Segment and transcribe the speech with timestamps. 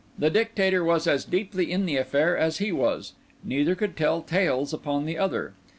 [0.17, 3.13] The Dictator was as deeply in the affair as he was;
[3.43, 5.53] neither could tell tales upon the other.